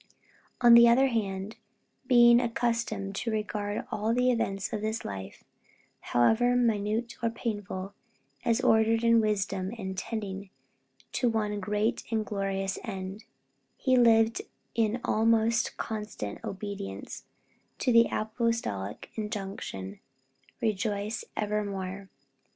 [0.61, 1.57] On the other hand,
[2.07, 5.43] being accustomed to regard all the events of this life,
[5.99, 7.93] however minute or painful,
[8.43, 10.49] as ordered in wisdom and tending
[11.11, 13.25] to one great and glorious end,
[13.77, 14.41] he lived
[14.73, 17.25] in almost constant obedience
[17.77, 19.99] to the apostolic injunction,
[20.61, 22.09] "Rejoice evermore!"